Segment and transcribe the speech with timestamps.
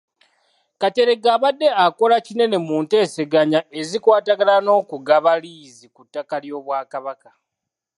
[0.81, 7.29] Kateregga abadde akola kinene mu nteeseganya ezikwatagana n’okugaba liizi ku ttaka ly’Obwakabaka.